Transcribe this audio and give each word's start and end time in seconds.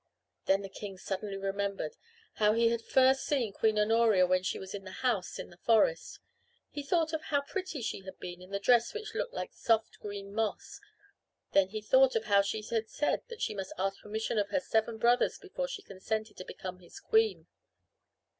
Then 0.47 0.63
the 0.63 0.67
king 0.67 0.97
suddenly 0.97 1.37
remembered 1.37 1.95
how 2.37 2.53
he 2.53 2.69
had 2.69 2.81
first 2.81 3.23
seen 3.23 3.53
Queen 3.53 3.77
Honoria 3.77 4.25
when 4.25 4.41
she 4.41 4.57
was 4.57 4.73
in 4.73 4.83
the 4.83 5.05
house 5.05 5.37
in 5.37 5.51
the 5.51 5.57
forest. 5.59 6.19
He 6.71 6.81
thought 6.81 7.13
of 7.13 7.21
how 7.25 7.41
pretty 7.41 7.83
she 7.83 7.99
had 8.01 8.17
been 8.17 8.41
in 8.41 8.49
the 8.49 8.57
dress 8.57 8.95
which 8.95 9.13
looked 9.13 9.35
like 9.35 9.53
soft 9.53 9.99
green 9.99 10.33
moss. 10.33 10.79
Then 11.51 11.69
he 11.69 11.81
thought 11.83 12.15
of 12.15 12.23
how 12.23 12.41
she 12.41 12.63
had 12.63 12.89
said 12.89 13.21
that 13.27 13.43
she 13.43 13.53
must 13.53 13.73
ask 13.77 14.01
permission 14.01 14.39
of 14.39 14.49
her 14.49 14.59
seven 14.59 14.97
brothers 14.97 15.37
before 15.37 15.67
she 15.67 15.83
consented 15.83 16.35
to 16.37 16.45
become 16.45 16.79
his 16.79 16.99
queen. 16.99 17.45